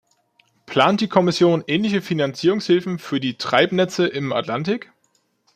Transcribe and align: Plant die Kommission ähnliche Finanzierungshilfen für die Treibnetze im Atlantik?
Plant 0.65 0.99
die 0.99 1.07
Kommission 1.07 1.63
ähnliche 1.67 2.01
Finanzierungshilfen 2.01 2.97
für 2.97 3.19
die 3.19 3.37
Treibnetze 3.37 4.07
im 4.07 4.33
Atlantik? 4.33 4.91